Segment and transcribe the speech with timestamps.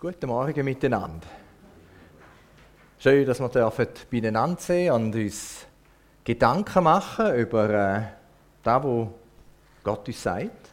[0.00, 1.26] Guten Morgen miteinander.
[3.00, 5.66] Schön, dass wir dürfen beieinander sehen und uns
[6.22, 8.02] Gedanken machen über äh,
[8.62, 9.08] das, was
[9.82, 10.70] Gott uns sagt,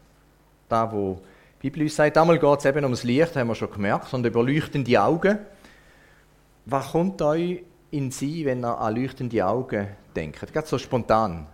[0.69, 1.17] das, was
[1.55, 2.15] die Bibel uns sagt.
[2.19, 5.39] Einmal geht es eben ums Licht, haben wir schon gemerkt, und über leuchtende Augen.
[6.67, 10.53] Was kommt euch in Sie, wenn ihr an leuchtende Augen denkt?
[10.53, 11.47] Ganz so spontan.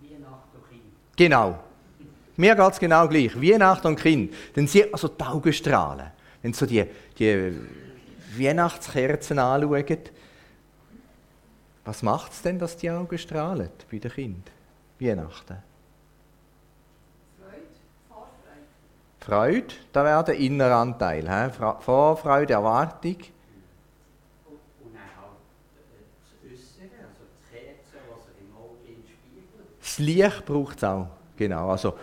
[0.00, 0.82] Weihnacht und Kind.
[1.18, 1.58] Genau.
[2.34, 3.36] Mir geht es genau gleich.
[3.38, 4.32] Weihnacht und Kind.
[4.54, 6.15] Dann sie also die Augen strahlen.
[6.46, 6.84] Wenn so die,
[7.18, 7.58] die
[8.38, 9.98] Weihnachtskerzen anschauen,
[11.84, 14.44] was macht es denn, dass die Augen strahlen bei den Kindern?
[15.00, 15.56] Weihnachten.
[17.36, 17.62] Freude,
[18.08, 19.64] Vorfreude.
[19.64, 21.28] Freude, da wäre der innere Anteil.
[21.28, 21.52] He?
[21.80, 23.16] Vorfreude, Erwartung.
[24.46, 25.32] Und, halt
[25.74, 26.04] äh,
[26.44, 29.80] das Äußere, also die Kerze, sich im Auge spiegelt.
[29.80, 31.08] Das Licht braucht es auch.
[31.36, 31.70] Genau.
[31.70, 31.98] Also,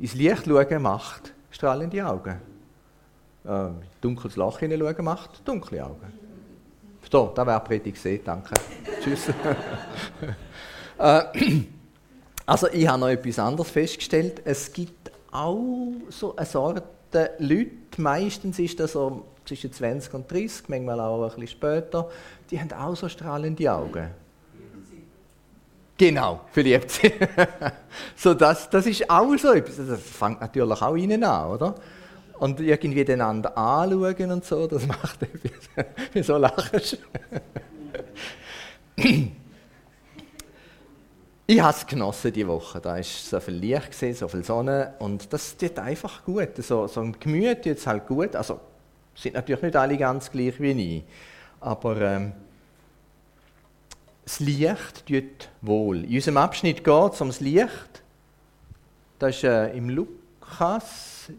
[0.00, 2.55] ins Licht schauen macht strahlende Augen.
[3.46, 3.68] Äh,
[4.00, 6.12] dunkles Loch hineinschauen macht dunkle Augen.
[7.10, 8.54] So, da wäre Predigt gesehen, danke.
[9.02, 9.28] Tschüss.
[10.98, 11.22] äh,
[12.46, 14.42] also, ich habe noch etwas anderes festgestellt.
[14.44, 16.82] Es gibt auch so eine Sorte
[17.38, 22.10] Leute, meistens ist das so zwischen 20 und 30, manchmal auch ein bisschen später,
[22.50, 24.10] die haben auch so strahlende Augen.
[25.96, 27.10] Genau, verliebt sie.
[28.16, 29.76] so, das, das ist auch so etwas.
[29.86, 31.74] Das fängt natürlich auch innen an, oder?
[32.38, 35.52] Und irgendwie den anderen anschauen und so, das macht etwas.
[36.12, 36.98] Wieso lachst
[41.48, 42.80] ich habe es genossen diese Woche.
[42.80, 46.56] Da war so viel Licht, gewesen, so viel Sonne und das tut einfach gut.
[46.58, 48.34] So, so ein Gemüt tut es halt gut.
[48.34, 48.60] Also
[49.14, 51.04] sind natürlich nicht alle ganz gleich wie ich,
[51.60, 52.32] aber ähm,
[54.24, 56.04] das Licht tut wohl.
[56.04, 58.02] In unserem Abschnitt geht es ums Licht.
[59.20, 61.30] Das ist äh, im Lukas.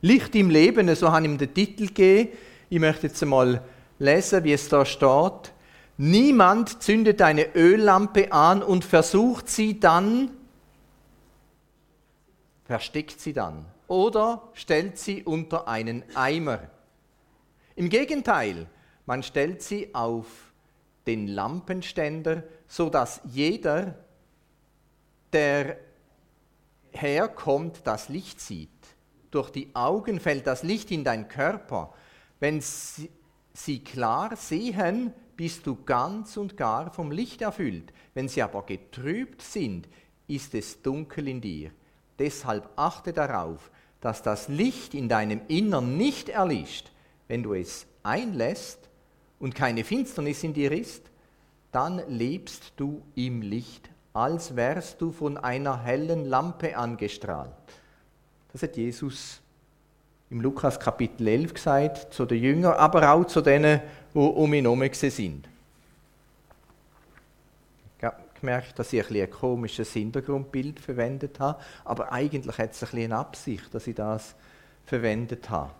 [0.00, 2.30] Licht im Leben, so habe ich ihm den Titel gegeben.
[2.70, 3.62] Ich möchte jetzt einmal
[3.98, 5.52] lesen, wie es da steht.
[5.96, 10.30] Niemand zündet eine Öllampe an und versucht sie dann,
[12.64, 16.60] versteckt sie dann oder stellt sie unter einen Eimer.
[17.74, 18.66] Im Gegenteil,
[19.06, 20.26] man stellt sie auf
[21.06, 23.94] den Lampenständer, so dass jeder,
[25.32, 25.78] der
[26.92, 28.68] herkommt, das Licht sieht.
[29.30, 31.92] Durch die Augen fällt das Licht in deinen Körper.
[32.40, 33.10] Wenn sie,
[33.52, 37.92] sie klar sehen, bist du ganz und gar vom Licht erfüllt.
[38.14, 39.88] Wenn sie aber getrübt sind,
[40.26, 41.70] ist es dunkel in dir.
[42.18, 46.90] Deshalb achte darauf, dass das Licht in deinem Innern nicht erlischt.
[47.28, 48.88] Wenn du es einlässt
[49.38, 51.10] und keine Finsternis in dir ist,
[51.70, 57.52] dann lebst du im Licht, als wärst du von einer hellen Lampe angestrahlt.
[58.52, 59.40] Das hat Jesus
[60.30, 63.80] im Lukas Kapitel 11 gesagt, zu den Jüngern, aber auch zu denen,
[64.14, 65.48] die um ihn herum sind.
[67.98, 72.82] Ich habe gemerkt, dass ich ein, ein komisches Hintergrundbild verwendet habe, aber eigentlich hat es
[72.92, 74.34] ein eine Absicht, dass ich das
[74.84, 75.70] verwendet habe.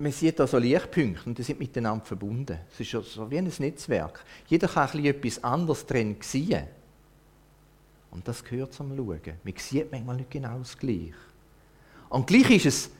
[0.00, 2.58] Man sieht da so Lichtpunkte und die sind miteinander verbunden.
[2.72, 4.24] Es ist so wie ein Netzwerk.
[4.46, 6.68] Jeder kann ein etwas anderes drin sehen.
[8.10, 9.20] Und das gehört zum Schauen.
[9.42, 11.14] Man sieht manchmal nicht genau das Gleiche.
[12.08, 12.90] Und gleich ist es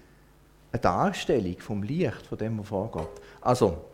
[0.73, 3.09] eine Darstellung vom Licht, von dem, was vorgeht.
[3.41, 3.85] Also,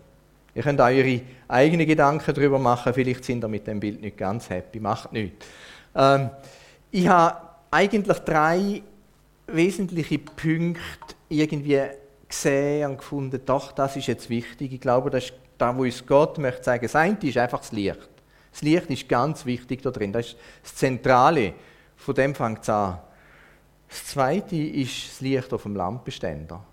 [0.55, 2.93] ihr könnt eure eigenen Gedanken darüber machen.
[2.93, 4.81] Vielleicht sind ihr mit dem Bild nicht ganz happy.
[4.81, 5.47] Macht nichts.
[5.95, 6.31] Ähm,
[6.91, 7.39] ich habe
[7.71, 8.83] eigentlich drei
[9.47, 11.81] wesentliche Punkte irgendwie
[12.29, 14.73] gesehen und gefunden, doch, das ist jetzt wichtig.
[14.73, 17.73] Ich glaube, das ist da, wo uns Gott möchte sagen, das eine ist einfach das
[17.73, 18.09] Licht.
[18.55, 20.13] Das Licht ist ganz wichtig da drin.
[20.13, 21.55] Das ist das Zentrale.
[21.97, 23.01] Von dem fängt es an.
[23.89, 26.65] Das zweite ist das Licht auf dem Lampenständer.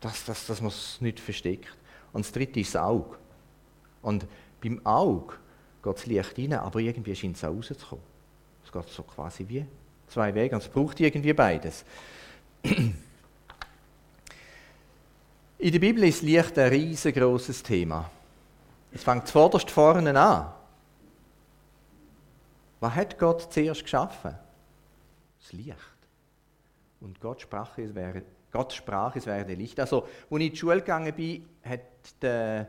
[0.00, 1.76] Das, das, dass man es nicht versteckt.
[2.12, 3.16] Und das dritte ist das Auge.
[4.02, 4.26] Und
[4.60, 5.34] beim Auge
[5.80, 8.04] geht das Licht rein, aber irgendwie scheint es auch rauszukommen.
[8.64, 9.64] Es geht so quasi wie
[10.08, 11.84] zwei Wege und es braucht irgendwie beides.
[12.64, 12.96] In
[15.70, 18.10] der Bibel ist Licht ein riesengroßes Thema.
[18.92, 20.52] Es fängt zuvorderst vorne an.
[22.80, 24.36] Was hat Gott zuerst geschaffen?
[25.40, 25.76] Das Licht.
[27.00, 29.80] Und Gott sprach, es wäre, Gott sprach, es werde Licht.
[29.80, 31.80] Also, als ich in die Schule gegangen bin, hat
[32.20, 32.68] der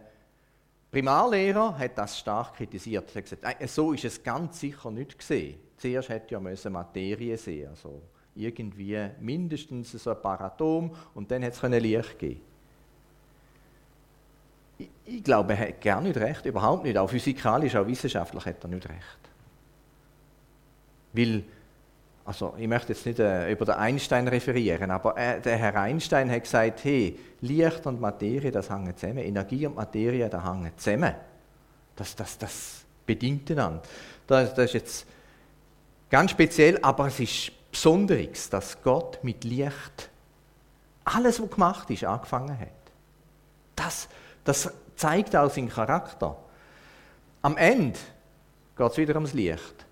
[0.91, 3.09] Primarlehrer hat das stark kritisiert.
[3.15, 5.59] Er hat gesagt, so ist es ganz sicher nicht gesehen.
[5.77, 6.39] Zuerst hätte ja
[6.69, 8.01] Materie sehen also
[8.35, 12.41] irgendwie mindestens so ein paar Atome und dann hätte es Licht geben
[15.05, 16.97] ich, glaube, er hat gar nicht recht, überhaupt nicht.
[16.97, 19.19] Auch physikalisch, auch wissenschaftlich hat er nicht recht.
[21.13, 21.44] Weil
[22.25, 26.31] also ich möchte jetzt nicht äh, über den Einstein referieren, aber äh, der Herr Einstein
[26.31, 31.13] hat gesagt, hey, Licht und Materie, das hängt zusammen, Energie und Materie, das hängt zusammen.
[31.95, 33.81] Das, das, das bedingt einander.
[34.25, 35.06] Das, das ist jetzt
[36.09, 40.09] ganz speziell, aber es ist Besonderes, dass Gott mit Licht
[41.03, 42.69] alles, was gemacht ist, angefangen hat.
[43.75, 44.07] Das,
[44.45, 44.71] das
[45.03, 46.38] zeigt auch seinen Charakter.
[47.41, 48.00] Am Ende
[48.77, 49.85] geht es wieder ums Licht.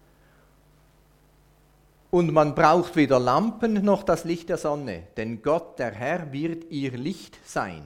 [2.11, 6.71] Und man braucht weder Lampen noch das Licht der Sonne, denn Gott, der Herr, wird
[6.71, 7.83] ihr Licht sein.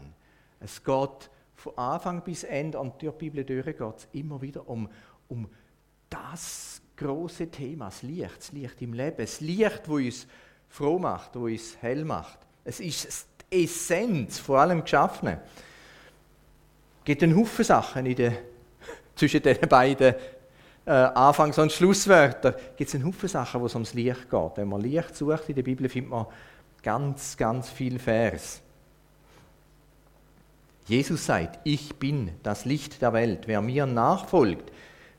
[0.60, 3.76] Es geht von Anfang bis Ende durch die Bibel durch
[4.14, 4.88] immer wieder um,
[5.28, 5.50] um
[6.12, 10.28] das große Thema, das Licht, das Licht im Leben, das Licht, wo uns
[10.70, 12.38] froh macht, wo uns hell macht.
[12.64, 15.40] Es ist die Essenz vor allem Geschaffenen.
[17.06, 18.34] Gibt einen Haufen Sachen in der,
[19.16, 20.16] zwischen den beiden
[20.86, 24.52] äh, Anfangs- und Schlusswörter gibt es einen Haufen Sachen, wo es ums Licht geht.
[24.56, 26.26] Wenn man Licht sucht in der Bibel, findet man
[26.84, 28.62] ganz, ganz viel Vers.
[30.88, 33.48] Jesus sagt, ich bin das Licht der Welt.
[33.48, 34.72] Wer mir nachfolgt,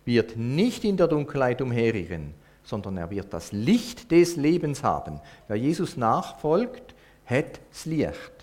[0.05, 5.21] wird nicht in der Dunkelheit umherirren, sondern er wird das Licht des Lebens haben.
[5.49, 6.95] Wer Jesus nachfolgt,
[7.25, 8.36] hat das Licht.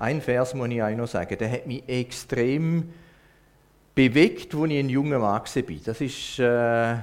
[0.00, 2.90] Ein Vers muss ich auch noch sagen, der hat mich extrem
[3.94, 5.44] bewegt, als ich ein junger Mann war.
[5.84, 6.96] Das ist äh,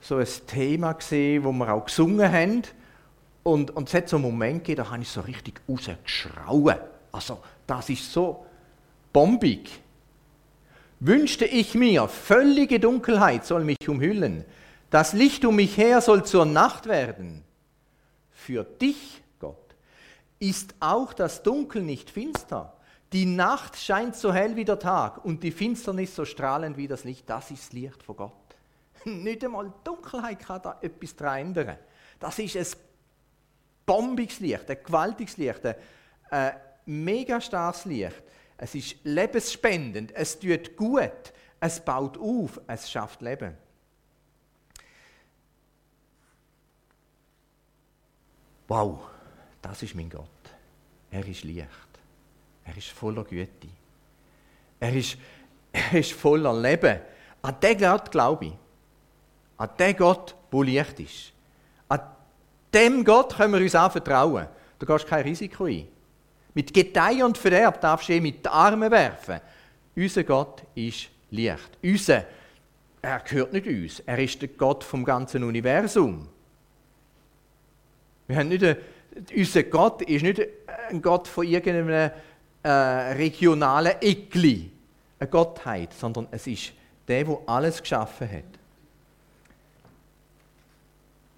[0.00, 2.62] so ein Thema, gewesen, wo wir auch gesungen haben.
[3.44, 6.78] Und, und es hat so einen Moment gegeben, da habe ich so richtig rausgeschrauen.
[7.12, 8.44] Also, das ist so
[9.12, 9.70] bombig.
[10.98, 14.44] Wünschte ich mir, völlige Dunkelheit soll mich umhüllen.
[14.90, 17.44] Das Licht um mich her soll zur Nacht werden.
[18.32, 19.21] Für dich,
[20.42, 22.76] ist auch das Dunkel nicht finster.
[23.12, 27.04] Die Nacht scheint so hell wie der Tag und die Finsternis so strahlend wie das
[27.04, 27.30] Licht.
[27.30, 28.56] Das ist das Licht von Gott.
[29.04, 31.78] Nicht einmal Dunkelheit kann da etwas daran ändern.
[32.18, 32.80] Das ist ein
[33.86, 35.60] bombiges Licht, ein gewaltiges Licht,
[36.30, 36.54] ein
[36.86, 38.22] mega starkes Licht.
[38.56, 43.56] Es ist lebensspendend, es tut gut, es baut auf, es schafft Leben.
[48.66, 49.02] Wow,
[49.62, 50.28] das ist mein Gott.
[51.10, 51.68] Er ist Licht.
[52.64, 53.68] Er ist voller Güte.
[54.80, 55.16] Er ist,
[55.72, 57.00] er ist voller Leben.
[57.42, 58.52] An den Gott glaube ich.
[59.56, 61.32] An den Gott, der Licht ist.
[61.88, 62.00] An
[62.74, 64.48] dem Gott können wir uns auch vertrauen.
[64.78, 65.86] Du gehst kein Risiko ein.
[66.54, 69.40] Mit Gedeih und Verderb darfst du ihn mit den Armen werfen.
[69.94, 71.78] Unser Gott ist Licht.
[71.82, 72.24] Unser,
[73.00, 74.00] er gehört nicht uns.
[74.00, 76.28] Er ist der Gott vom ganzen Universum.
[78.26, 78.76] Wir haben nicht eine,
[79.34, 80.40] unser Gott ist nicht
[80.88, 82.10] ein Gott von irgendeinem
[82.62, 84.70] äh, regionalen Eckli,
[85.18, 86.72] eine Gottheit, sondern es ist
[87.08, 88.44] der, der alles geschaffen hat.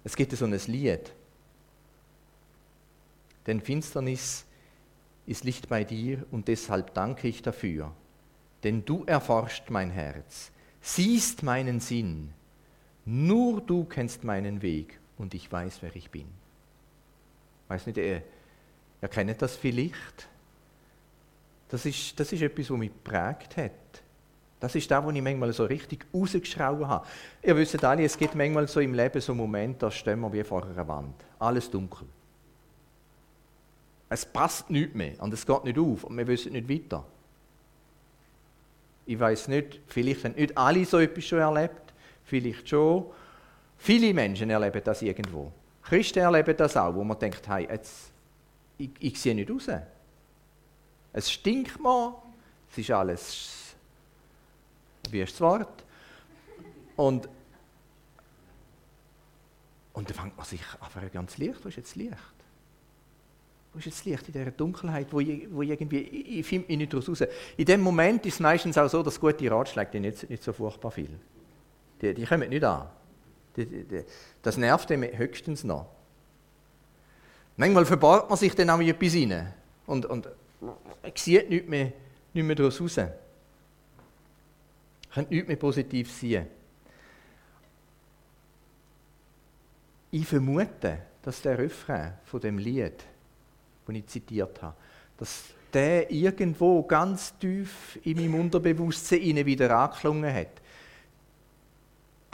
[0.03, 1.11] Es gibt so ein Lied.
[3.47, 4.45] Denn Finsternis
[5.25, 7.91] ist Licht bei dir und deshalb danke ich dafür.
[8.63, 10.51] Denn du erforscht mein Herz,
[10.81, 12.31] siehst meinen Sinn.
[13.05, 16.27] Nur du kennst meinen Weg und ich weiß, wer ich bin.
[17.67, 18.21] Weiß nicht, ihr,
[19.01, 20.27] ihr kennt das vielleicht?
[21.69, 23.71] Das ist, das ist etwas, was mich geprägt hat.
[24.59, 27.07] Das ist das, was ich manchmal so richtig rausgeschraubt habe.
[27.43, 30.43] Ihr wisst alle, es gibt manchmal so im Leben so Momente, da stehen wir wie
[30.43, 31.15] vor einer Wand.
[31.39, 32.07] Alles dunkel.
[34.09, 37.05] Es passt nicht mehr und es geht nicht auf und wir wissen nicht weiter.
[39.05, 43.05] Ich weiß nicht, vielleicht haben nicht alle so etwas schon erlebt, vielleicht schon.
[43.77, 45.51] Viele Menschen erleben das irgendwo.
[45.85, 48.11] Christen erleben das auch, wo man denkt, hey, jetzt,
[48.77, 49.69] ich, ich sehe nicht raus.
[51.13, 52.15] Es stinkt mal,
[52.71, 53.75] es ist alles,
[55.11, 55.83] wie ist das Wort?
[56.95, 57.29] Und,
[59.93, 62.17] und dann fängt man sich an, ganz Licht, wo ist jetzt das Licht?
[63.71, 66.45] Wo ist jetzt das Licht in dieser Dunkelheit, wo ich, wo ich irgendwie, ich, ich
[66.47, 67.23] finde mich nicht raus.
[67.55, 70.91] In dem Moment ist es meistens auch so, dass gute Ratschläge nicht, nicht so furchtbar
[70.91, 71.11] viel.
[72.01, 72.87] Die, die kommen nicht an.
[74.41, 75.87] Das nervt dem höchstens noch.
[77.57, 79.53] Manchmal verbaut man sich dann auch etwas rein.
[79.85, 80.27] Und, und
[81.15, 81.93] sieht nichts mehr,
[82.33, 82.95] nichts mehr daraus raus.
[85.13, 86.47] Kann nichts mehr positiv sehen.
[90.11, 93.03] Ich vermute, dass der Refrain von dem Lied,
[93.85, 94.75] das ich zitiert habe,
[95.17, 100.61] dass der irgendwo ganz tief in meinem Unterbewusstsein wieder angeklungen hat.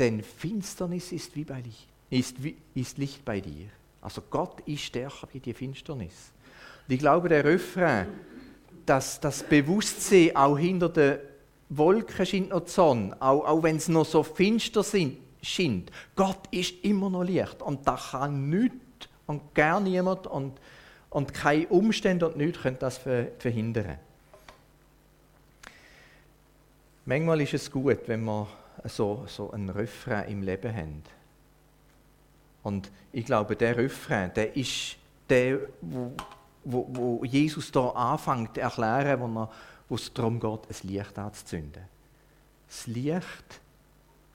[0.02, 1.64] Denn Finsternis ist wie bei
[2.10, 3.68] ist, wie, ist Licht bei dir.
[4.02, 6.32] Also Gott ist stärker wie die Finsternis.
[6.88, 8.08] Und ich glaube, der Refrain,
[8.84, 11.20] dass das Bewusstsein auch hinter den
[11.70, 15.92] Wolken scheint noch die Sonne, auch, auch wenn es noch so finster sind, scheint.
[16.16, 20.60] Gott ist immer noch Licht und da kann nichts und gar niemand und,
[21.12, 24.00] und keine Umstände und nichts können das verhindern.
[27.06, 28.48] Manchmal ist es gut, wenn wir
[28.86, 31.04] so, so einen Refrain im Leben haben.
[32.64, 34.98] Und ich glaube, der Refrain, der ist
[35.30, 36.12] der, wo,
[36.64, 39.50] wo, wo Jesus da anfängt zu erklären, wo, er,
[39.90, 41.84] wo es darum geht, ein Licht anzuzünden.
[42.68, 43.62] Das Licht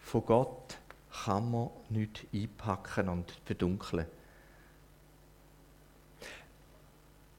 [0.01, 0.77] von Gott
[1.25, 4.07] kann man nicht einpacken und verdunkeln.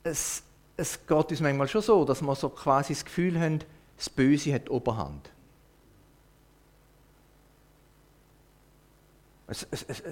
[0.03, 0.41] Es,
[0.77, 3.59] es geht uns manchmal schon so, dass wir so quasi das Gefühl haben,
[3.97, 5.29] das Böse hat Oberhand.
[9.47, 10.03] Es, es, es,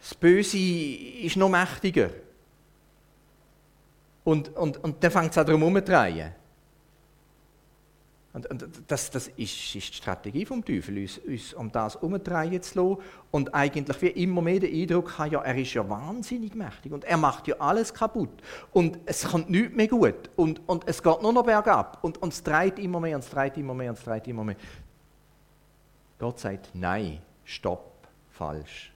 [0.00, 2.10] das Böse ist noch mächtiger.
[4.24, 6.32] Und, und, und dann fängt es auch darum umzudrehen.
[8.34, 12.62] Und, und das, das ist, ist, die Strategie vom Teufel, uns, uns um das umzudrehen
[12.62, 13.02] zu lassen.
[13.30, 17.04] Und eigentlich wie immer mehr den Eindruck haben, ja, er ist ja wahnsinnig mächtig und
[17.04, 18.42] er macht ja alles kaputt.
[18.72, 20.30] Und es kommt nichts mehr gut.
[20.36, 21.98] Und, und es geht nur noch bergab.
[22.02, 24.44] Und, und es dreht immer mehr und es dreht immer mehr und es dreht immer
[24.44, 24.56] mehr.
[26.18, 28.92] Gott sagt, nein, stopp, falsch.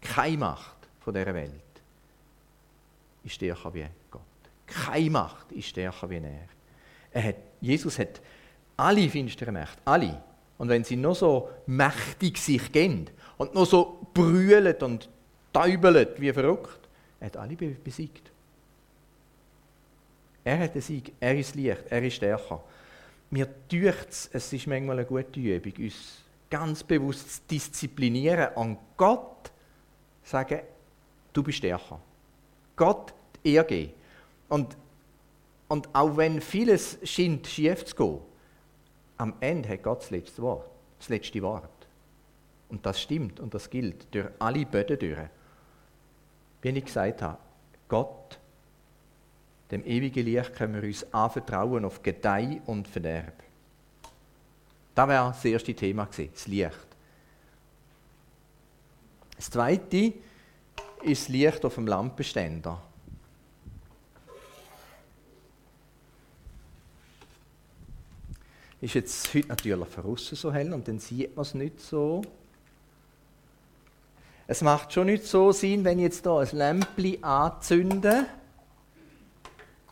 [0.00, 1.52] Keine Macht von dieser Welt
[3.22, 4.22] ist stärker wie Gott.
[4.66, 6.48] Keine Macht ist stärker wie er.
[7.12, 8.20] er hat, Jesus hat
[8.76, 10.22] alle finsteren Mächte, alle.
[10.58, 15.08] Und wenn sie noch so mächtig sich gehen und noch so brüllen und
[15.52, 16.88] täubeln wie verrückt,
[17.20, 18.30] er hat alle besiegt.
[20.44, 22.64] Er hat den Sieg, er ist Licht, er ist stärker.
[23.32, 28.76] Mir tut es, es ist manchmal eine gute Übung, uns ganz bewusst zu disziplinieren, an
[28.94, 29.50] Gott
[30.22, 30.60] sagen,
[31.32, 31.98] du bist stärker.
[32.76, 33.92] Gott Ehre geben.
[34.50, 34.76] Und,
[35.66, 38.18] und auch wenn vieles scheint schief zu gehen,
[39.16, 41.70] am Ende hat Gott das letzte Wort, das letzte Wort.
[42.68, 45.18] Und das stimmt und das gilt durch alle Böden durch.
[46.60, 47.38] Wie ich gesagt habe,
[47.88, 48.38] Gott,
[49.72, 53.42] dem ewigen Licht, können wir uns anvertrauen auf Gedeih und Verderb.
[54.94, 56.86] Das wäre das erste Thema gewesen, das Licht.
[59.36, 60.12] Das zweite
[61.02, 62.80] ist das Licht auf dem Lampenständer.
[68.82, 72.20] Ist jetzt heute natürlich von außen so hell und dann sieht man es nicht so.
[74.46, 78.26] Es macht schon nicht so Sinn, wenn ich jetzt hier ein Lämpchen anzünde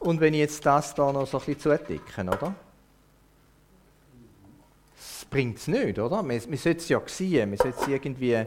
[0.00, 2.54] und wenn ich jetzt das hier noch so ein bisschen zudecke, oder?
[4.97, 6.23] Das bringt es nicht, oder?
[6.23, 8.47] Man, man sollte es ja sehen, man sollte es irgendwie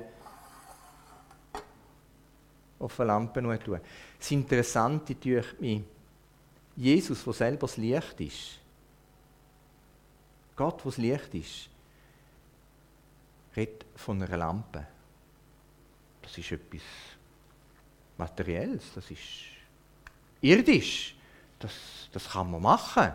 [2.80, 3.80] auf eine Lampe tun.
[4.20, 5.84] Das Interessante durch mich,
[6.76, 8.60] Jesus, der selber das Licht ist,
[10.56, 11.70] Gott, der das Licht ist,
[13.56, 14.88] redet von einer Lampe.
[16.22, 16.82] Das ist etwas
[18.18, 19.22] Materielles, das ist
[20.42, 21.16] irdisch.
[21.63, 23.13] Das, das kann man machen.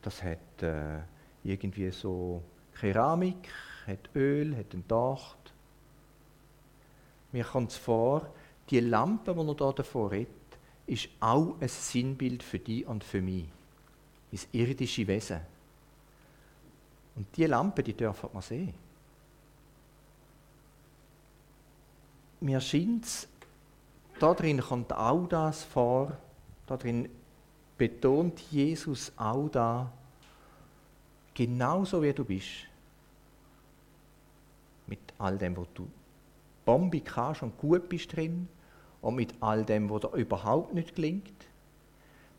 [0.00, 1.00] Das hat äh,
[1.42, 2.40] irgendwie so
[2.78, 3.48] Keramik,
[3.84, 5.52] hat Öl, hat einen Docht.
[7.32, 8.32] Mir kommt es vor,
[8.70, 10.30] die Lampe, die er hier davor redet,
[10.86, 13.46] ist auch ein Sinnbild für dich und für mich.
[14.30, 15.40] Das irdische Wesen.
[17.16, 18.74] Und diese Lampe, die dürfen wir sehen.
[22.38, 23.28] Mir scheint es,
[24.20, 26.16] da drin kommt auch das vor,
[26.66, 27.08] da drin
[27.76, 29.90] betont Jesus auch da,
[31.34, 32.66] genauso wie du bist.
[34.86, 35.88] Mit all dem, was du
[36.64, 38.48] Bombe kannst und gut bist drin
[39.02, 41.32] und mit all dem, was dir überhaupt nicht gelingt.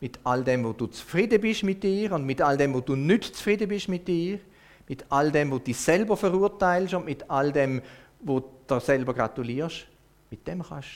[0.02, 2.96] Mit all dem, wo du zufrieden bist mit dir und mit all dem, wo du
[2.96, 4.40] nicht zufrieden bist mit dir.
[4.88, 7.82] Mit all dem, wo du dich selber verurteilst und mit all dem,
[8.20, 9.88] wo du dir selber gratulierst.
[10.30, 10.90] Mit dem kannst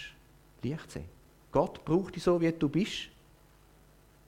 [0.61, 1.05] du Licht sehen.
[1.51, 3.09] Gott braucht dich so, wie du bist.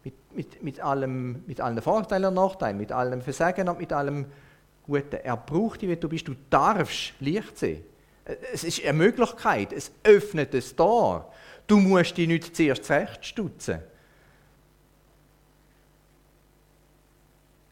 [0.03, 4.25] Mit, mit, mit, allem, mit allen Vorteilen und Nachteilen, mit allem Versagen und mit allem
[4.83, 5.17] Guten.
[5.23, 6.27] Er braucht dich, wie du bist.
[6.27, 7.83] Du darfst Licht sehen.
[8.53, 11.31] Es ist eine Möglichkeit, es öffnet es Tor.
[11.67, 13.79] Du musst dich nicht zuerst zurechtstutzen.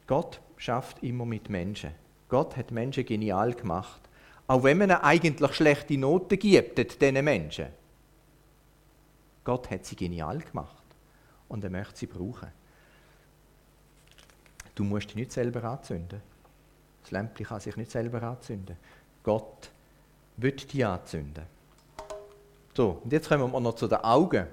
[0.07, 1.91] Gott schafft immer mit Menschen.
[2.29, 4.01] Gott hat Menschen genial gemacht.
[4.47, 7.67] Auch wenn man eigentlich schlechte Noten gibt, diesen Menschen.
[9.43, 10.78] Gott hat sie genial gemacht.
[11.49, 12.47] Und er möchte sie brauchen.
[14.75, 16.21] Du musst dich nicht selber anzünden.
[17.01, 18.77] Das Lämpchen kann sich nicht selber anzünden.
[19.23, 19.69] Gott
[20.37, 21.43] wird die anzünden.
[22.73, 24.47] So, und jetzt kommen wir noch zu den Augen.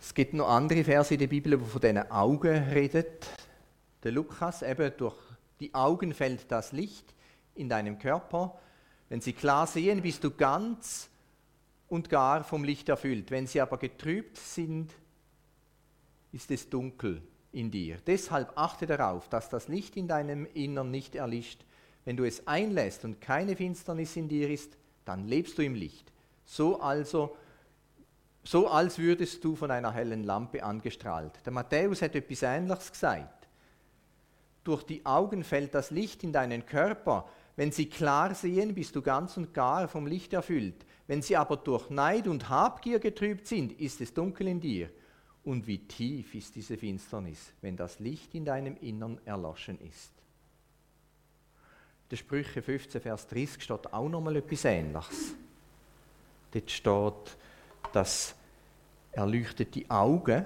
[0.00, 3.04] Es gibt noch andere Verse in der Bibel, die von diesen Augen reden.
[4.02, 5.14] der Lukas, eben durch
[5.60, 7.14] die Augen fällt das Licht
[7.54, 8.58] in deinem Körper.
[9.08, 11.08] Wenn sie klar sehen, bist du ganz
[11.88, 13.30] und gar vom Licht erfüllt.
[13.30, 14.92] Wenn sie aber getrübt sind,
[16.32, 17.96] ist es dunkel in dir.
[18.06, 21.64] Deshalb achte darauf, dass das Licht in deinem Innern nicht erlischt.
[22.04, 26.12] Wenn du es einlässt und keine Finsternis in dir ist, dann lebst du im Licht.
[26.44, 27.36] So also,
[28.44, 31.32] so als würdest du von einer hellen Lampe angestrahlt.
[31.44, 33.48] Der Matthäus hat etwas Ähnliches gesagt.
[34.64, 37.28] Durch die Augen fällt das Licht in deinen Körper.
[37.56, 40.84] Wenn sie klar sehen, bist du ganz und gar vom Licht erfüllt.
[41.08, 44.90] Wenn sie aber durch Neid und Habgier getrübt sind, ist es dunkel in dir.
[45.42, 50.12] Und wie tief ist diese Finsternis, wenn das Licht in deinem Innern erloschen ist.
[52.10, 55.34] Der Sprüche 15, Vers 30 steht auch nochmal etwas Ähnliches.
[56.52, 57.36] Dort steht,
[57.92, 58.34] dass
[59.12, 60.44] erleuchtete Augen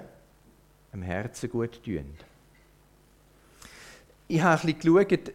[0.92, 2.14] dem Herzen gut tun.
[4.28, 5.34] Ich habe ein bisschen geschaut,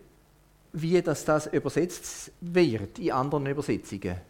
[0.71, 4.21] wie das, das übersetzt wird in anderen Übersetzungen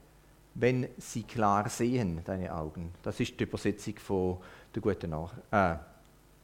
[0.60, 2.92] wenn sie klar sehen, deine Augen.
[3.04, 4.38] Das ist die Übersetzung von
[4.74, 5.78] der guten Nach äh,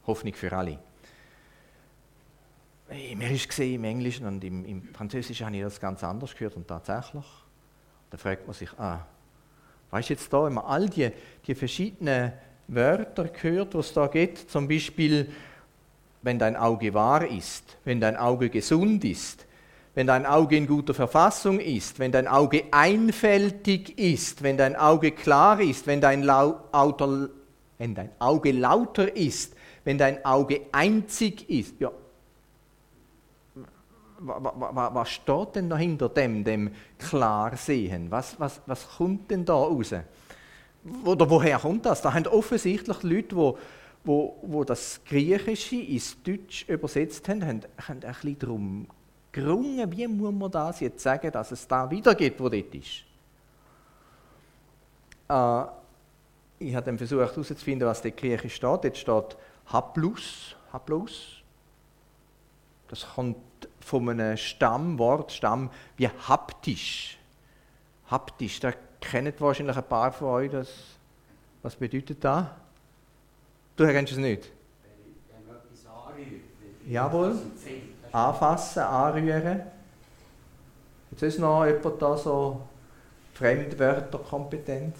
[0.06, 0.78] Hoffnung für alle.
[2.88, 6.34] Hey, mir ist gesehen im Englischen und im, im, Französischen habe ich das ganz anders
[6.34, 7.24] gehört und tatsächlich.
[8.10, 9.04] Da fragt man sich, ah,
[9.90, 11.10] weißt du jetzt da, man all die,
[11.46, 12.32] die verschiedenen
[12.68, 15.28] Wörter hört, was da geht, zum Beispiel,
[16.22, 19.46] wenn dein Auge wahr ist, wenn dein Auge gesund ist,
[19.94, 25.12] wenn dein Auge in guter Verfassung ist, wenn dein Auge einfältig ist, wenn dein Auge
[25.12, 27.28] klar ist, wenn dein, Auto,
[27.78, 31.74] wenn dein Auge lauter ist, wenn dein Auge einzig ist.
[31.78, 31.92] Ja.
[34.18, 38.10] Was steht denn dahinter dem, dem Klarsehen?
[38.10, 39.94] Was, was, was kommt denn da raus?
[41.04, 42.00] Oder woher kommt das?
[42.00, 43.52] Da haben offensichtlich Leute, die
[44.04, 48.86] wo, wo das Griechische ins Deutsch übersetzt haben, haben, haben ein bisschen darum
[49.34, 53.04] gerungen, wie muss man das jetzt sagen, dass es da wiedergeht, wo dort ist.
[55.28, 55.64] Äh,
[56.60, 58.84] ich habe dann versucht herauszufinden, was dort griechisch steht.
[58.84, 61.42] Dort steht Haplus, Haplus.
[62.88, 63.36] Das kommt
[63.80, 67.18] von einem Stammwort, Stamm wie haptisch.
[68.10, 70.70] Haptisch, da kennen wahrscheinlich ein paar von euch das.
[71.62, 72.46] Was bedeutet das?
[73.76, 74.52] Du kennst es nicht?
[75.32, 76.42] Wenn etwas anrührt.
[76.86, 77.36] Jawohl
[78.14, 79.62] anfassen, anrühren.
[81.10, 82.62] Jetzt ist noch jemand da so
[83.34, 84.94] Fremdwörterkompetenz?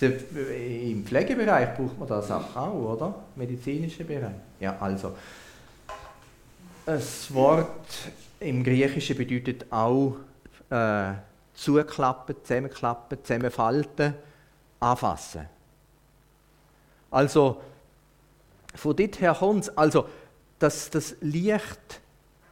[0.00, 3.14] Im Pflegebereich braucht man das auch, oder?
[3.36, 4.34] Medizinischer Bereich.
[4.60, 5.16] Ja, also.
[6.84, 7.68] Das Wort
[8.40, 10.16] im Griechischen bedeutet auch
[10.68, 11.12] äh,
[11.54, 14.14] zuklappen, zusammenklappen, zusammenfalten,
[14.80, 15.48] anfassen.
[17.10, 17.62] Also,
[18.74, 19.78] von dort her kommt es.
[19.78, 20.06] Also,
[20.64, 22.00] dass das Licht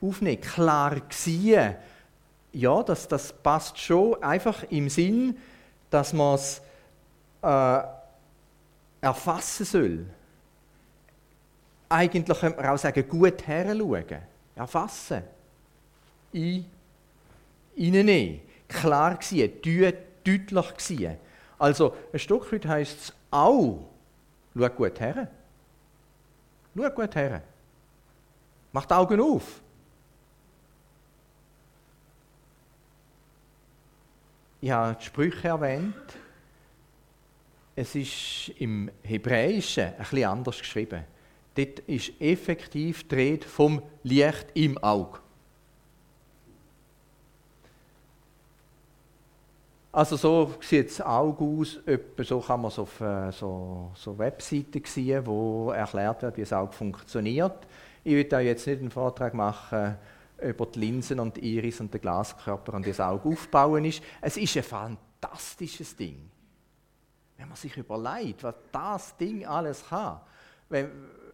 [0.03, 1.77] aufnehmen, klar sehen,
[2.53, 5.39] ja, das, das passt schon einfach im Sinn,
[5.89, 6.61] dass man es
[7.41, 7.81] äh,
[9.01, 10.07] erfassen soll.
[11.89, 14.19] Eigentlich könnte man auch sagen, gut heranschauen,
[14.57, 15.23] erfassen,
[16.35, 16.67] ein,
[17.79, 21.17] reinnehmen, klar sehen, deutlich sehen.
[21.59, 23.89] Also ein Stück weit heisst es auch,
[24.55, 25.29] schau gut her.
[26.77, 27.43] Schau gut her.
[28.73, 29.61] Mach die Augen auf.
[34.61, 35.95] Ich habe die Sprüche erwähnt.
[37.75, 41.05] Es ist im Hebräischen ein bisschen anders geschrieben.
[41.55, 45.19] Dort ist effektiv die Rede vom Licht im Auge.
[49.91, 51.79] Also so sieht das Auge aus,
[52.19, 56.53] so kann man es auf äh, so, so Webseiten sehen, wo erklärt wird, wie das
[56.55, 57.67] Auge funktioniert.
[58.05, 59.97] Ich will da jetzt nicht einen Vortrag machen
[60.43, 64.03] über die Linsen und die Iris und den Glaskörper und wie das Auge aufbauen ist.
[64.21, 66.29] Es ist ein fantastisches Ding.
[67.37, 70.21] Wenn man sich überlegt, was das Ding alles kann.
[70.71, 70.87] Ich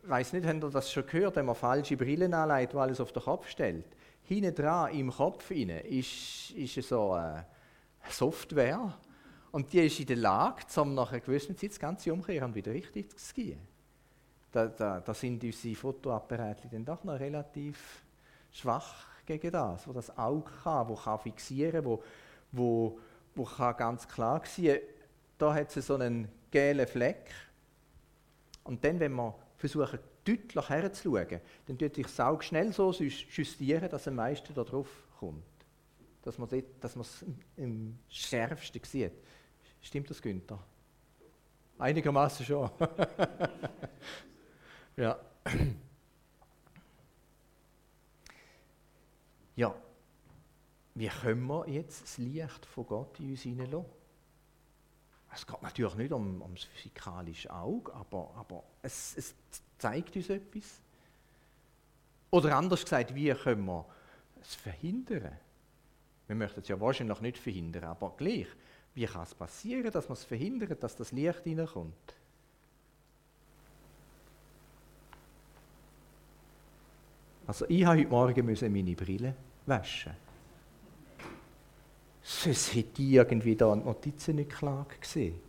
[0.02, 3.12] weiß nicht, habt ihr das schon gehört, wenn man falsche Brillen anlegt, die alles auf
[3.12, 3.86] den Kopf stellt.
[4.22, 7.46] Hinten dran, im Kopf rein, ist, ist so eine
[8.10, 8.94] Software.
[9.52, 12.54] Und die ist in der Lage, um nach einer gewissen Zeit das Ganze umkehren und
[12.54, 13.77] wieder richtig zu gehen
[14.52, 18.02] da, da, da sind unsere Fotoapparate dann doch noch relativ
[18.50, 22.02] schwach gegen das, wo das Auge kann, wo kann fixieren, wo,
[22.52, 22.98] wo,
[23.34, 24.80] wo kann ganz klar sehen.
[25.36, 27.30] Da hat es so einen gelben Fleck.
[28.64, 33.88] Und dann, wenn man versucht, deutlich herzuschauen, dann tut sich das Auge schnell so justieren,
[33.88, 35.42] dass am meisten da drauf kommt.
[36.22, 37.24] Dass man es
[37.56, 39.12] im schärfsten sieht.
[39.80, 40.58] Stimmt das, Günther?
[41.78, 42.70] Einigermaßen schon.
[44.98, 45.16] Ja.
[49.54, 49.74] Ja,
[50.94, 53.86] wie können wir jetzt das Licht von Gott in uns hineinlassen?
[55.32, 59.34] Es geht natürlich nicht um, um das physikalische Auge, aber, aber es, es,
[59.78, 60.80] zeigt uns etwas.
[62.30, 63.84] Oder anders gesagt, wie können wir
[64.40, 65.36] es verhindern?
[66.26, 68.48] Wir möchten es ja wahrscheinlich nicht verhindern, aber gleich.
[68.94, 72.17] Wie kann es passieren, dass man es verhindert, dass das Licht hineinkommt?
[77.48, 79.34] Also ich habe heute Morgen meine Brille
[79.64, 80.12] waschen.
[82.22, 85.40] Sonst hätte ich irgendwie da die Notizen nicht klar gesehen.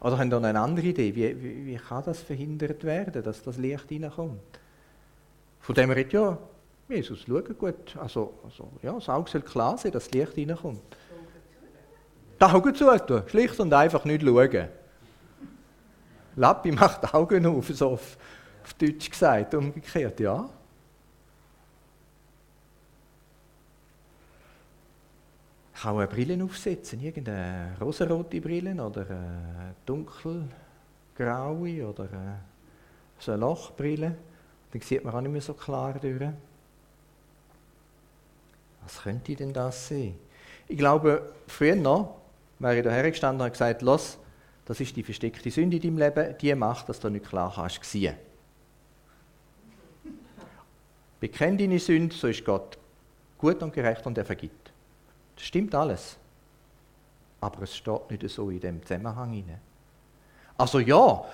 [0.00, 1.12] Oder haben ihr eine andere Idee?
[1.12, 4.60] Wie, wie, wie, kann das verhindert werden, dass das Licht reinkommt?
[5.58, 6.38] Von dem redet ja
[6.88, 7.96] Jesus, schau gut.
[7.96, 10.96] Also, also, ja, das Auge soll klar sein, dass das Licht reinkommt.
[12.40, 14.68] Die Augen zu tun, schlicht und einfach nicht schauen.
[16.36, 18.16] Lappi macht Augen auf, so auf,
[18.62, 20.48] auf Deutsch gesagt, umgekehrt, ja.
[25.74, 32.40] Ich kann auch eine Brille aufsetzen, irgendeine rosarote Brille oder eine dunkelgraue oder eine,
[33.18, 34.14] so eine Lochbrille.
[34.72, 36.20] Dann sieht man auch nicht mehr so klar durch.
[38.82, 40.14] Was könnte denn das sein?
[40.68, 42.20] Ich glaube, früher noch
[42.58, 44.18] wäre ich daher gestanden und gesagt, los,
[44.70, 47.80] das ist die versteckte Sünde in deinem Leben, die macht, dass du nicht klar hast
[47.80, 48.14] gesehen.
[51.18, 52.78] Bekenn deine Sünde, so ist Gott
[53.36, 54.70] gut und gerecht und er vergibt.
[55.34, 56.16] Das stimmt alles.
[57.40, 59.60] Aber es steht nicht so in dem Zusammenhang hinein.
[60.56, 61.24] Also ja,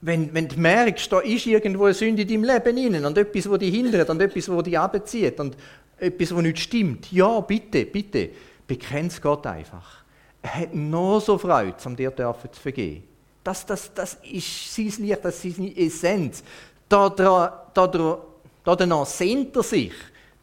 [0.00, 3.42] wenn, wenn du merkst, da ist irgendwo eine Sünde in deinem Leben hinein und etwas,
[3.42, 5.56] das dich hindert und etwas, das dich abzieht und
[5.98, 8.30] etwas, das nicht stimmt, ja, bitte, bitte,
[8.68, 10.04] bekenn es Gott einfach.
[10.42, 13.04] Hat noch so Freude, um dir zu vergeben.
[13.42, 16.42] Das, das, das ist sein Licht, das ist seine Essenz.
[16.88, 19.92] Da, da, da, da, danach sehnt er sich,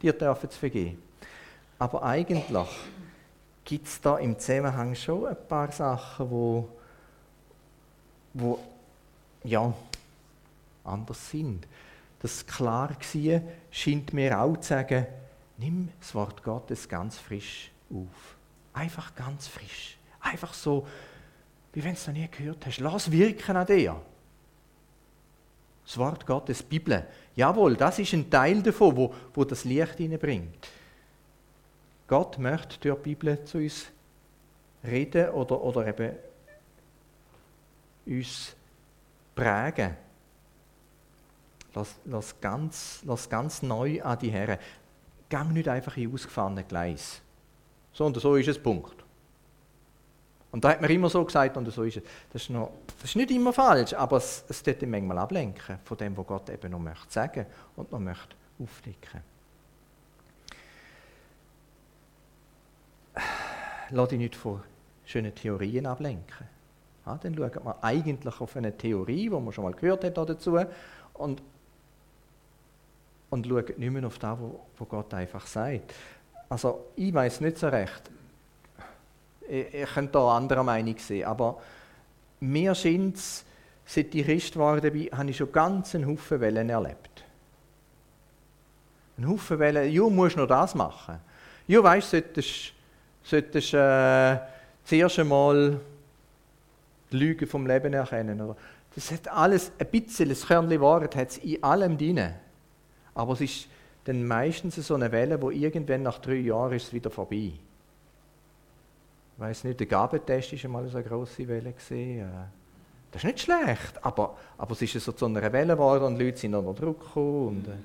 [0.02, 1.02] dir zu vergeben.
[1.78, 2.68] Aber eigentlich
[3.64, 6.68] gibt es da im Zusammenhang schon ein paar Sachen, wo,
[8.34, 8.58] wo
[9.44, 9.72] ja,
[10.84, 11.66] anders sind.
[12.20, 15.06] Das klar war, scheint mir auch zu sagen,
[15.58, 18.35] nimm das Wort Gottes ganz frisch auf.
[18.76, 19.96] Einfach ganz frisch.
[20.20, 20.86] Einfach so,
[21.72, 22.78] wie wenn du es noch nie gehört hast.
[22.78, 23.98] Lass wirken an dir.
[25.86, 27.06] Das Wort Gottes, die Bibel.
[27.34, 30.68] Jawohl, das ist ein Teil davon, wo, wo das Licht hineinbringt.
[32.06, 33.86] Gott möchte durch die Bibel zu uns
[34.84, 36.14] reden oder, oder eben
[38.04, 38.54] uns
[39.34, 39.96] prägen.
[41.72, 44.58] Lass, lass, ganz, lass ganz neu an die Herren.
[45.30, 47.22] Gang nicht einfach in ausgefahrene Gleis.
[47.96, 48.94] So und so ist es, Punkt.
[50.52, 52.02] Und da hat man immer so gesagt, und so ist es.
[52.30, 55.96] Das ist, noch, das ist nicht immer falsch, aber es, es tut manchmal ablenken von
[55.96, 59.22] dem, was Gott eben noch möchte sagen und noch möchte aufdecken.
[63.90, 64.62] Lass dich nicht von
[65.06, 66.46] schönen Theorien ablenken.
[67.06, 70.58] Ja, dann schaut man eigentlich auf eine Theorie, die man schon mal gehört hat dazu,
[71.14, 71.42] und,
[73.30, 74.38] und schaut nicht mehr auf das,
[74.76, 75.94] was Gott einfach sagt.
[76.48, 78.02] Also ich weiß nicht so recht.
[79.48, 81.60] Ich, ich könnte da anderer Meinung sein, aber
[82.40, 83.44] mir scheint es,
[83.84, 87.24] seit ich Christ geworden bin, habe ich schon ganz einen Haufen Wellen erlebt.
[89.18, 91.18] Ein Haufen Wellen, du musst noch das machen.
[91.68, 92.72] Du weißt, solltest,
[93.22, 94.38] solltest äh,
[94.84, 95.80] zuerst einmal
[97.10, 98.40] die Lüge vom Leben erkennen.
[98.40, 98.56] Oder?
[98.94, 102.34] Das hat alles, ein bisschen, das Körnchen Wahrheit hat es in allem drin.
[103.14, 103.68] Aber es ist
[104.06, 107.52] dann meistens so eine Welle, wo irgendwann nach drei Jahren ist es wieder vorbei.
[109.34, 111.72] Ich weiß nicht, der Gabentest war einmal so eine grosse Welle.
[111.72, 112.20] Gewesen.
[112.20, 112.26] Äh,
[113.10, 116.38] das ist nicht schlecht, aber, aber es ist so zu einer Welle geworden und Leute
[116.38, 117.48] sind unter Druck gekommen.
[117.48, 117.76] Und, äh,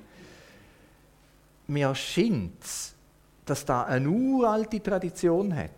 [1.66, 2.94] mir scheint es,
[3.44, 5.70] dass da eine uralte Tradition hat.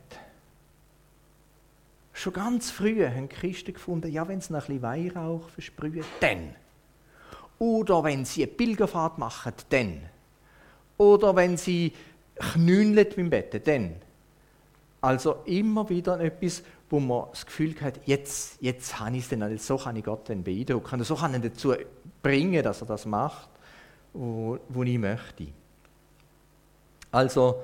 [2.12, 6.54] Schon ganz früh haben Christen gefunden, ja, wenn sie noch ein bisschen Weihrauch versprühen, dann.
[7.59, 10.13] Oder wenn sie eine Pilgerfahrt machen, dann.
[10.96, 11.92] Oder wenn sie
[12.37, 13.96] knüneln beim Bett, dann.
[15.00, 19.59] Also immer wieder etwas, wo man das Gefühl hat, jetzt, jetzt habe ich es dann,
[19.59, 21.74] so kann ich Gott dann beeindrucken, so kann ich ihn dazu
[22.22, 23.50] bringen, dass er das macht,
[24.12, 25.48] wo, wo ich möchte.
[27.11, 27.62] Also,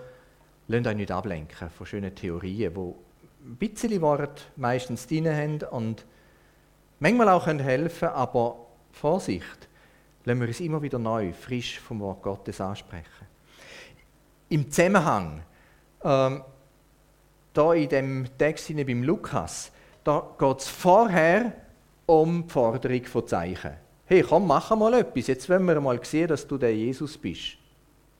[0.68, 2.94] lasst euch nicht ablenken von schönen Theorien, die
[3.46, 6.04] ein bisschen Wort meistens drin haben und
[6.98, 9.68] manchmal auch helfen können, aber Vorsicht,
[10.24, 13.26] lassen wir uns immer wieder neu, frisch vom Wort Gottes ansprechen.
[14.48, 15.42] Im Zusammenhang,
[16.02, 16.42] ähm,
[17.52, 19.72] da in dem Text beim Lukas,
[20.04, 21.52] da geht es vorher
[22.06, 23.72] um die Forderung von Zeichen.
[24.06, 27.56] hey, komm, mach mal etwas, jetzt wollen wir mal sehen, dass du der Jesus bist.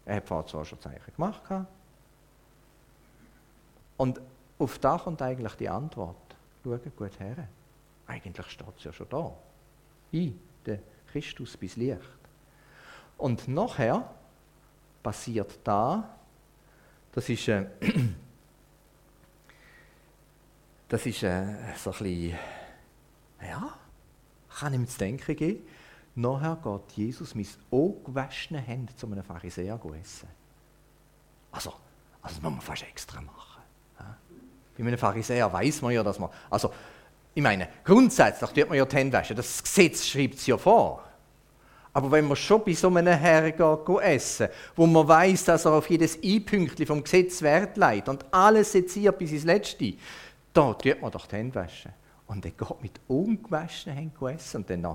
[0.05, 1.43] Er hat zwar schon Zeichen gemacht.
[3.97, 4.21] Und
[4.59, 6.17] auf da kommt eigentlich die Antwort.
[6.63, 7.49] Schau gut her.
[8.07, 9.33] Eigentlich steht es ja schon da.
[10.13, 10.33] Ich,
[10.65, 10.79] der
[11.13, 12.01] Christus bis Licht.
[13.19, 14.11] Und nachher
[15.03, 16.17] passiert da,
[17.13, 17.67] das ist, äh,
[20.89, 22.39] das ist äh, so ein bisschen,
[23.43, 23.75] ja,
[24.59, 25.67] kann ihm zu denken geben.
[26.15, 30.29] Nachher geht Jesus mit angewaschenen Händen zu einem Pharisäer essen.
[31.53, 31.73] Also,
[32.23, 33.63] also das muss man fast extra machen.
[33.99, 34.17] Ja?
[34.77, 36.73] Bei einem Pharisäer weiß man ja, dass man, also
[37.41, 41.03] ich meine, grundsätzlich tut man ja die Hände waschen, das Gesetz schreibt es ja vor.
[41.91, 45.73] Aber wenn man schon bei so einem Herrn geht, essen, wo man weiß, dass er
[45.73, 49.95] auf jedes I-Pünktchen vom Gesetz Wert legt und alles seziert bis ins Letzte,
[50.53, 51.93] da tut man doch die Hände waschen.
[52.27, 54.87] Und er geht mit ungewaschenen Händen essen und dann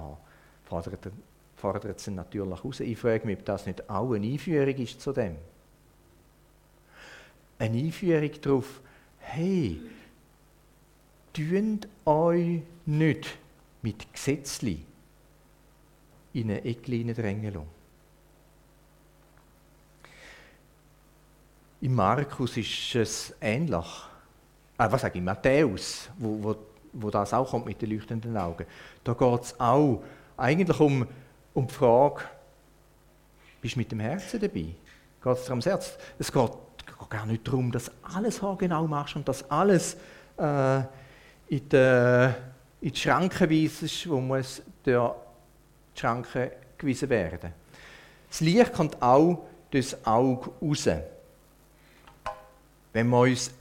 [0.66, 1.12] fordert er,
[1.56, 2.80] fordert es natürlich raus.
[2.80, 5.36] Ich frage mich, ob das nicht auch eine Einführung ist zu dem.
[7.58, 8.82] Eine Einführung darauf,
[9.18, 9.82] hey,
[11.36, 13.38] tünt euch nicht
[13.82, 14.86] mit Gesetzli
[16.34, 17.60] in eine Ecke drängen
[21.82, 23.86] Im Markus ist es ähnlich.
[24.78, 25.24] Ah, was sage ich?
[25.24, 26.56] Matthäus, wo, wo,
[26.94, 28.66] wo das auch kommt mit den leuchtenden Augen.
[29.04, 30.02] Da geht es auch
[30.38, 31.06] eigentlich um,
[31.54, 32.22] um die Frage,
[33.62, 34.74] bist du mit dem Herzen dabei?
[35.24, 35.98] Geht es ums Herz?
[36.18, 36.52] Es geht,
[36.86, 39.96] geht gar nicht darum, dass alles genau machst und dass alles
[40.38, 40.82] äh,
[41.48, 42.34] in, die,
[42.82, 45.16] in die Schranken weisest, wo muss der
[45.96, 47.54] die Schranken gewiesen werden.
[48.30, 50.90] Das Licht kommt auch durchs Auge raus.
[52.94, 53.52] Wenn wir uns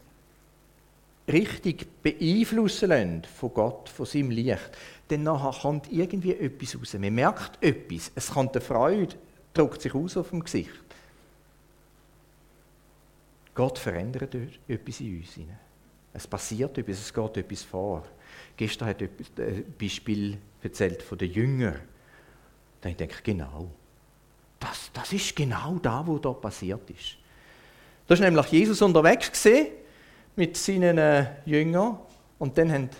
[1.29, 4.71] richtig beeinflussen lassen von Gott, von seinem Licht,
[5.09, 6.95] dann nachher kommt irgendwie etwas raus.
[6.95, 8.11] Man merkt etwas.
[8.15, 9.15] Es kommt eine Freude,
[9.53, 10.71] drückt sich aus auf dem Gesicht.
[13.55, 14.35] Gott verändert
[14.67, 15.39] etwas in uns.
[16.15, 18.05] Es passiert etwas, es geht etwas vor.
[18.57, 21.81] Gestern hat ein Beispiel erzählt von den Jüngern.
[22.81, 23.69] Da ich denke genau,
[24.61, 27.17] das, das ist genau da, wo da passiert ist.
[28.07, 29.31] Da ist nämlich Jesus unterwegs
[30.37, 31.99] mit seinen äh, Jüngern
[32.39, 32.91] und dann haben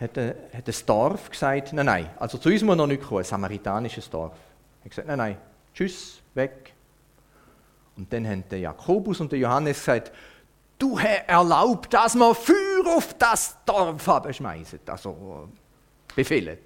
[0.00, 3.20] hat, äh, hat das Dorf gesagt, nein, nein, also zu uns muss noch nicht kommen,
[3.20, 4.32] ein samaritanisches Dorf.
[4.80, 5.36] Er hat gesagt, nein, nein,
[5.74, 6.72] tschüss, weg.
[7.96, 10.10] Und dann haben der Jakobus und der Johannes gesagt,
[10.80, 16.58] du Herr, erlaub, dass wir Feuer auf das Dorf schmeißen, also äh, befehlen,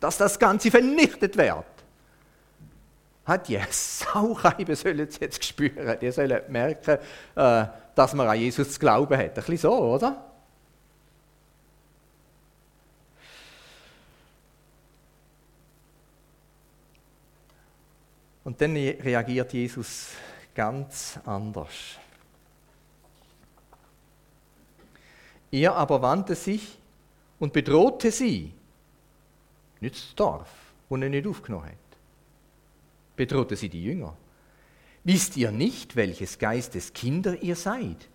[0.00, 1.64] dass das Ganze vernichtet wird.
[3.24, 6.98] Hat die Saureibe sollen es jetzt spüren, die sollen merken,
[7.36, 9.28] äh, dass man an Jesus zu glauben hat.
[9.28, 10.28] Ein bisschen so, oder?
[18.44, 20.08] Und dann reagiert Jesus
[20.52, 22.01] ganz anders.
[25.52, 26.78] Er aber wandte sich
[27.38, 28.52] und bedrohte sie,
[29.80, 30.48] nicht das Dorf,
[30.88, 31.72] wo er nicht aufgenommen hat.
[33.14, 34.16] Bedrohte sie die Jünger.
[35.04, 38.08] Wisst ihr nicht, welches Geistes Kinder ihr seid?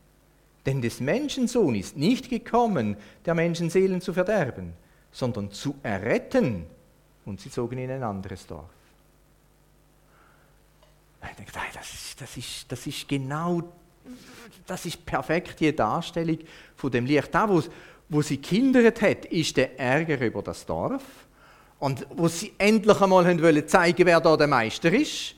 [0.65, 4.73] Denn des Menschensohn ist nicht gekommen, der Menschen Seelen zu verderben,
[5.12, 6.65] sondern zu erretten.
[7.26, 8.69] Und sie zogen in ein anderes Dorf.
[11.73, 13.62] Das ist, das, ist, das ist genau,
[14.65, 16.39] das ist perfekt die Darstellung
[16.76, 17.34] von dem Licht.
[17.34, 17.62] Da, wo,
[18.10, 21.04] wo sie kindert hat, ist der Ärger über das Dorf.
[21.80, 25.36] Und wo sie endlich einmal wollen zeigen, wer da der Meister ist.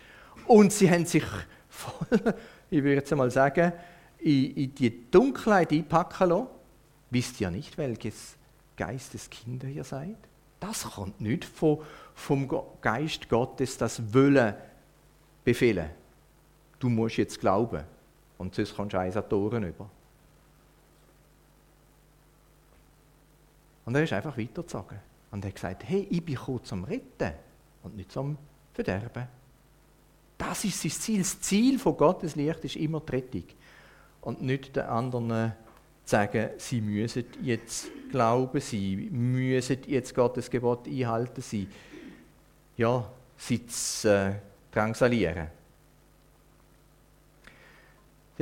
[0.48, 1.26] Und sie haben sich
[1.70, 2.08] voll,
[2.70, 3.74] ich würde jetzt einmal sagen,
[4.20, 6.48] in, in die Dunkelheit einpacken lassen.
[7.12, 8.36] Wisst ihr nicht, welches
[8.78, 10.18] Geistes Kinder ihr seid?
[10.60, 11.80] Das kommt nicht vom,
[12.14, 12.48] vom
[12.82, 14.54] Geist Gottes, das Wollen
[15.44, 15.90] befehlen.
[16.80, 17.84] Du musst jetzt glauben.
[18.40, 19.88] Und sonst kommst du eins an Toren über.
[23.86, 25.00] Und er ist einfach weitergezogen.
[25.30, 27.34] Und er hat gesagt, hey, ich bin gekommen zum Retten
[27.84, 28.38] und nicht zum
[28.74, 29.28] Verderben.
[30.38, 31.20] Das ist sein Ziel.
[31.20, 33.44] Das Ziel von Gottes Licht ist immer die Rettung.
[34.22, 35.54] Und nicht den anderen
[36.06, 41.68] sagen, sie müssen jetzt glauben, sie müssen jetzt Gottes Gebot einhalten, sie,
[42.78, 43.62] ja, sie
[44.06, 44.32] äh,
[44.72, 45.59] drangsalieren.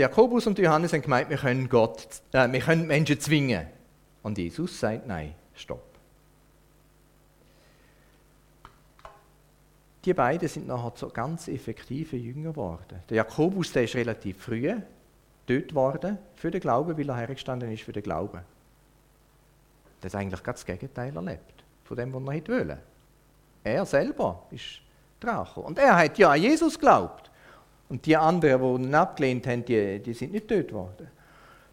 [0.01, 3.65] Jakobus und Johannes haben gemeint, wir können, Gott, äh, wir können Menschen zwingen.
[4.21, 5.83] Und Jesus sagt, nein, stopp.
[10.05, 13.01] Die beiden sind nachher so ganz effektive Jünger geworden.
[13.09, 14.73] Der Jakobus der ist relativ früh
[15.47, 18.41] dort geworden für den Glauben, weil er hergestanden ist für den Glauben.
[20.01, 22.79] Der hat eigentlich ganz das Gegenteil erlebt von dem, was er wollen.
[23.63, 24.81] Er selber ist
[25.19, 27.31] dran Und er hat ja an Jesus geglaubt.
[27.89, 31.07] Und die anderen, die ihn abgelehnt haben, die, die sind nicht tot worden.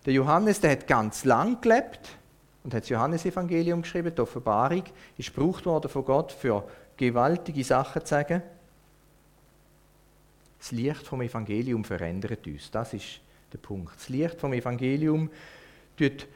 [0.07, 2.16] Der Johannes, der hat ganz lang gelebt
[2.62, 4.85] und hat das Johannesevangelium geschrieben, die Offenbarung,
[5.16, 8.42] ist gebraucht worden von Gott für gewaltige Sachen zu sagen.
[10.59, 12.70] Das Licht vom Evangelium verändert uns.
[12.70, 13.20] Das ist
[13.53, 13.96] der Punkt.
[13.96, 15.31] Das Licht vom Evangelium
[15.96, 16.27] tut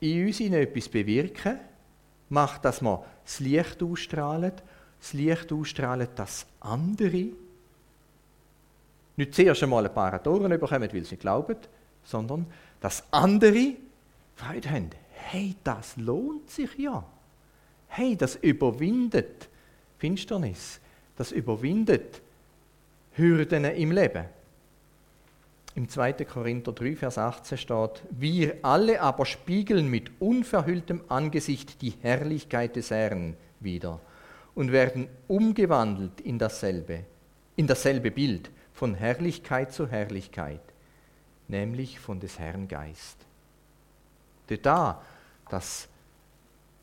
[0.00, 1.58] in uns etwas bewirken,
[2.28, 4.52] macht, dass man das Licht ausstrahlen,
[5.00, 7.26] das Licht ausstrahlen, dass andere
[9.18, 11.56] nicht zuerst einmal ein paar Toren bekommen, weil sie nicht glauben,
[12.04, 12.46] sondern
[12.80, 13.74] dass andere
[14.36, 14.90] Freude haben.
[15.12, 17.04] Hey, das lohnt sich ja.
[17.88, 19.48] Hey, das überwindet
[19.98, 20.80] Finsternis.
[21.16, 22.22] Das überwindet
[23.12, 24.24] Hürden im Leben.
[25.74, 26.12] Im 2.
[26.24, 32.90] Korinther 3, Vers 18 steht, wir alle aber spiegeln mit unverhülltem Angesicht die Herrlichkeit des
[32.90, 34.00] Herrn wieder
[34.54, 37.04] und werden umgewandelt in dasselbe,
[37.56, 40.60] in dasselbe Bild, von Herrlichkeit zu Herrlichkeit,
[41.48, 43.16] nämlich von des Herrn Geist.
[44.46, 45.02] Dort da,
[45.50, 45.88] dass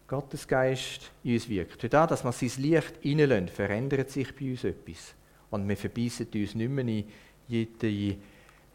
[0.05, 4.51] Gottes Geist in uns wirkt, dort da, dass man sein Licht reinlässt, verändert sich bei
[4.51, 5.15] uns etwas.
[5.49, 7.05] Und wir verbeissen uns nicht mehr in
[7.47, 8.17] jede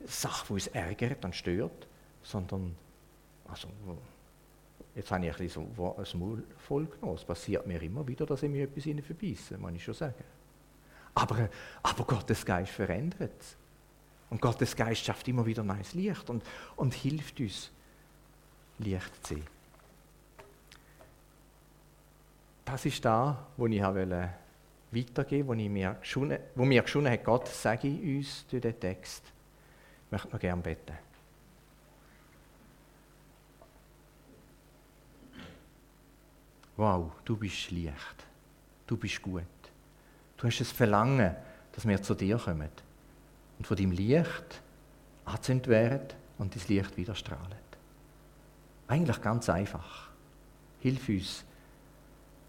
[0.06, 1.86] Sache, die uns ärgert und stört,
[2.22, 2.74] sondern,
[3.48, 3.68] also,
[4.94, 7.16] jetzt habe ich ein bisschen so ein Maul voll genommen.
[7.16, 10.14] Es passiert mir immer wieder, dass ich mir etwas in verbeisse, muss ich schon sagen.
[11.14, 11.48] Aber,
[11.82, 13.56] aber Gottes Geist verändert.
[14.30, 16.44] Und Gottes Geist schafft immer wieder neues Licht und,
[16.76, 17.70] und hilft uns,
[18.78, 19.46] Licht zu sehen.
[22.64, 24.30] Das ist da, wo ich wollte
[24.92, 29.24] weitergeben, wo, ich mir geschunden, wo mir geschunden hat, Gott sage uns durch den Text.
[30.06, 30.96] Ich möchte noch gerne beten.
[36.76, 38.24] Wow, du bist Licht.
[38.86, 39.42] Du bist gut.
[40.40, 41.36] Du hast das Verlangen,
[41.72, 42.70] dass wir zu dir kommen
[43.58, 44.62] und von deinem Licht
[45.26, 47.40] angezündet werden und das Licht wieder strahlt.
[48.88, 50.08] Eigentlich ganz einfach.
[50.80, 51.44] Hilf uns,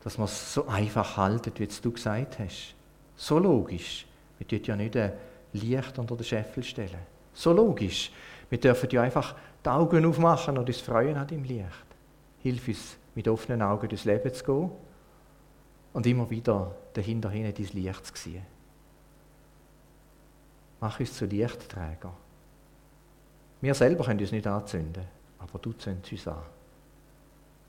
[0.05, 2.75] dass wir es so einfach halten, wie du gesagt hast.
[3.17, 4.07] So logisch.
[4.37, 5.11] Wir dürfen ja nicht ein
[5.51, 6.99] Licht unter den Scheffel stellen.
[7.33, 8.09] So logisch.
[8.49, 11.67] Wir dürfen ja einfach die Augen aufmachen und uns freuen an dem Licht.
[12.39, 14.71] Hilf uns, mit offenen Augen durchs Leben zu gehen
[15.93, 18.45] und immer wieder dahinterhin dein Licht zu sehen.
[20.79, 22.13] Mach uns zu Lichtträger.
[23.61, 25.03] Wir selber können uns nicht anzünden,
[25.37, 26.43] aber du zündest uns an.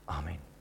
[0.07, 0.52] Amen.